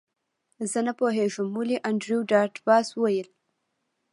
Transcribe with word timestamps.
زه 0.71 0.79
نه 0.87 0.93
پوهیږم 0.99 1.47
ولې 1.55 1.77
انډریو 1.89 2.27
ډاټ 2.31 2.53
باس 2.67 2.87
وویل 2.93 3.29